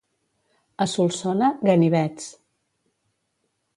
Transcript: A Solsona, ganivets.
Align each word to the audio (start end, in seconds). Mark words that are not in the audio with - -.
A 0.85 0.87
Solsona, 0.93 1.49
ganivets. 1.69 2.31